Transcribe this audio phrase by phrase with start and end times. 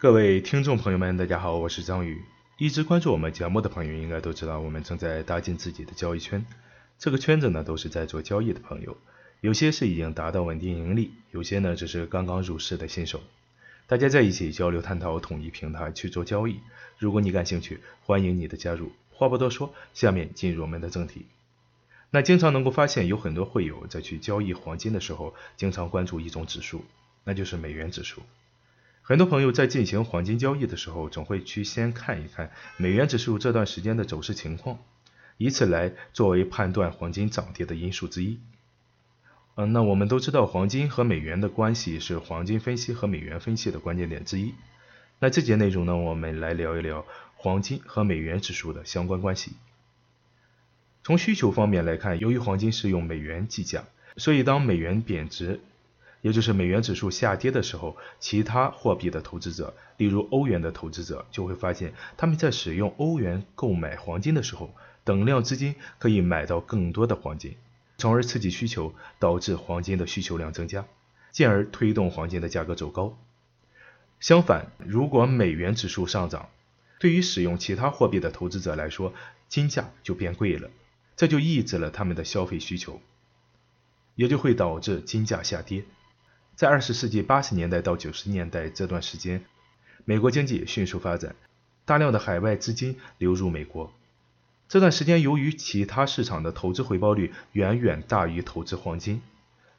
[0.00, 2.22] 各位听众朋友们，大家好，我是张宇。
[2.56, 6.46] 一直关注我们节目的朋友应该都知道，我们正在搭建自己的交易圈。
[6.98, 8.96] 这个圈子呢，都是在做交易的朋友，
[9.42, 13.20] 有些是已经达到稳定盈利，有些呢只是刚刚入市的新手。
[13.86, 16.60] 大家在一起交流探讨，统一平台去做交易。
[16.96, 18.92] 如果你感兴趣，欢迎你的加入。
[19.10, 21.26] 话不多说，下面进入我们的正题。
[22.08, 26.86] 那经常能够发现，有很多会友在去交易黄金的时候，经常关注一种指数，
[27.24, 28.22] 那就是美元指数。
[29.10, 34.78] 很多朋友在进行黄金交易的时候，总会去先看一看美元指数这段时间的走势情况，
[35.36, 38.38] 以此来作为判断黄金涨跌的因素之一。
[39.56, 44.54] 嗯，那我们都知道，黄金和美元的关系是黄金分析和美元分析的关键点之一。
[45.18, 47.04] 那这节内容呢，我们来聊一聊
[47.34, 49.54] 黄金和美元指数的相关关系。
[51.02, 55.58] 从需求方面来看，由于黄金是用美元计价，所以当美元贬值，
[56.22, 67.56] 也就是美元指数下跌的时候，其他货币的投资者，例如欧元的投资者，就会发现他们在使用欧元购买黄金的时候，等量资金可以买到更多的黄金，
[67.98, 70.84] 从而刺激需求，导致黄金的需求量增加，
[71.30, 73.18] 进而推动黄金的价格走高。
[74.20, 76.50] 相反，如果美元指数上涨，
[76.98, 79.14] 对于使用其他货币的投资者来说，
[79.48, 80.68] 金价就变贵了。
[81.16, 83.00] 这就抑制了他们的消费需求，
[84.14, 85.84] 也就会导致金价下跌。
[86.60, 89.42] 在二十世纪八十年代到九十年代这段时间，
[90.04, 91.34] 美国经济迅速发展，
[91.86, 93.90] 大量的海外资金流入美国。
[94.68, 99.22] 这段时间，由于其他市场的投资回报率远远大于投资黄金，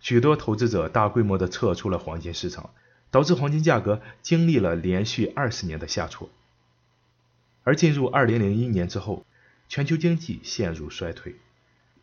[0.00, 2.68] 许多投资者大规模的撤出了黄金市场，
[3.10, 6.28] 导致黄金价格经历了连续二十年的下挫。
[7.64, 9.24] 而进入二零零一年之后，
[9.70, 11.36] 全球经济陷入衰退，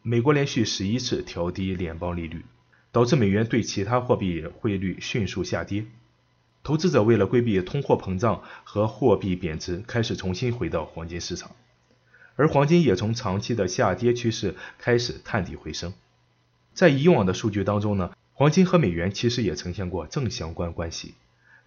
[0.01, 2.43] 美国连续十一次调低联邦利率，
[2.93, 5.85] 导致美元对其他货币汇率迅速下跌。
[6.63, 11.51] 投资者为了规避通货膨胀和货币贬值，开始重新回到黄金市场，
[12.37, 15.91] 而黄金也从长期的下跌趋势开始探底回升。
[16.73, 21.15] 在以往的数据当中呢，黄金和美元其实也呈现过正相关关系。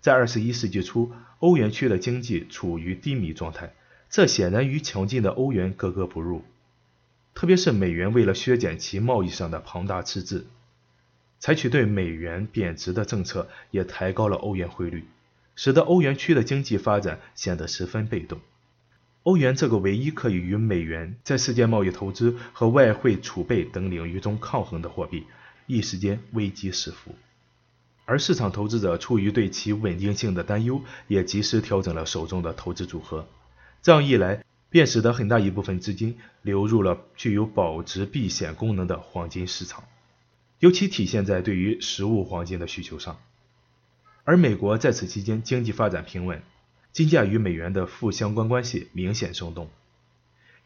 [0.01, 3.75] 在二十一世纪初，欧元区的经济处于低迷状态。
[4.09, 6.45] 这显然与强劲的欧元格格不入，
[7.35, 10.47] 特别是美元为了削减其贸易上的庞大赤字，
[11.47, 15.05] 采取对美元贬值的政策，也抬高了欧元汇率，
[15.55, 18.41] 使得欧元区的经济发展显得十分被动。
[19.23, 25.25] 欧元这个唯一可以与美元在世界贸易、投资和外汇储备等领域中抗衡的货币，
[25.69, 27.15] 一时间危机四伏。
[28.07, 33.25] 而市场投资者出于对其稳定性的担忧，也及时调整了手中的投资组合。
[33.83, 39.85] 这样一来，便使得很大一部分资金流入了具有保值避险功能的黄金市场，
[40.59, 43.19] 尤其体现在对于实物黄金的需求上。
[44.25, 46.43] 而美国在此期间经济发展平稳，
[46.93, 49.69] 金价与美元的负相关关系明显生动，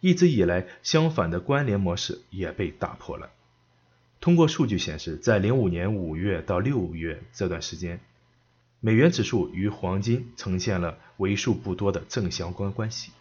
[0.01, 3.31] 一直以来相反的关联模式也被打破了。
[4.21, 8.01] 通过数据显示，在零五年五月到六月这段时间。
[8.83, 13.13] 美元指数与黄金呈现了为数不多的正相关关系。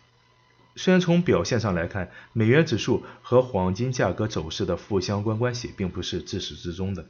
[0.76, 7.08] 虽然从表现上来看，美元指数和黄金价格走势的负相关关系并不是自始至终的，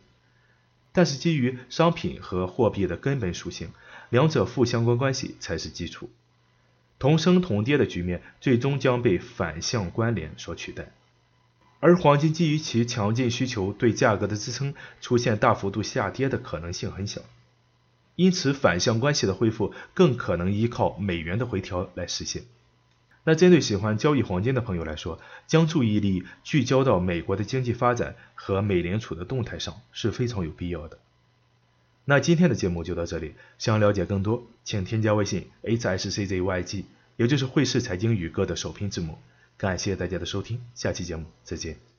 [0.92, 3.70] 但是基于商品和货币的根本属性，
[4.10, 6.10] 两者负相关关系才是基础。
[6.98, 10.92] 同升同跌的局面最终将被反向关联所取代。
[11.80, 17.22] 而黄金基于其强劲需求对价格的支撑，出现大幅度下跌的可能性很小。
[18.16, 22.44] 因此，反向关系的恢复更可能依靠美元的回调来实现。
[23.24, 31.00] 那针对喜欢交易黄金的朋友来说，将注意力聚焦到美国的经济发展和美联储的动态上是非常有必要的。
[32.06, 36.86] 那今天的节目就到这里，想了解更多，请添加微信 hsczyg，
[37.18, 39.20] 也就是汇市财经宇哥的首拼字母。
[39.58, 41.99] 感谢大家的收听，下期节目再见。